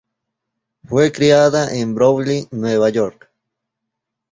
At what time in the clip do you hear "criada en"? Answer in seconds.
1.11-1.93